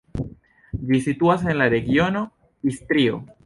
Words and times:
Ĝi 0.93 1.01
situas 1.09 1.45
en 1.51 1.55
la 1.61 1.67
regiono 1.77 2.25
Istrio. 2.75 3.25